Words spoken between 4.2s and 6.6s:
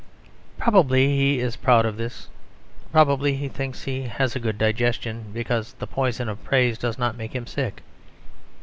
a good digestion, because the poison of